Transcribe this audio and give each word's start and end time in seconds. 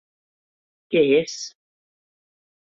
Què 0.95 1.03
es? 1.19 1.35